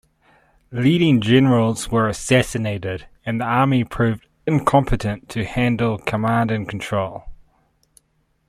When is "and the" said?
3.23-3.45